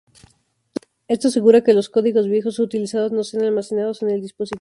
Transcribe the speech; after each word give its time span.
Esto 1.07 1.27
asegura 1.27 1.63
que 1.63 1.73
los 1.75 1.89
códigos 1.95 2.25
viejos 2.27 2.59
o 2.59 2.63
utilizados 2.63 3.11
no 3.11 3.23
sean 3.23 3.43
almacenados 3.45 4.01
en 4.01 4.09
el 4.09 4.21
dispositivo. 4.23 4.49